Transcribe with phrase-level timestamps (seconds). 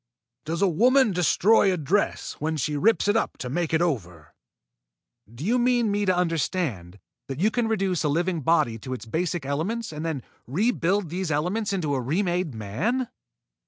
[0.45, 4.33] Does a woman destroy a dress when she rips it up to make it over?"
[5.31, 9.05] "Do you mean me to understand that you can reduce a living body to its
[9.05, 13.09] basic elements and then rebuild these elements into a remade man?"